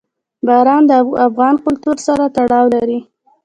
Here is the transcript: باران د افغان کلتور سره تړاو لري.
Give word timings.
باران 0.47 0.83
د 0.87 0.91
افغان 1.27 1.55
کلتور 1.65 1.97
سره 2.07 2.23
تړاو 2.35 2.65
لري. 2.75 2.99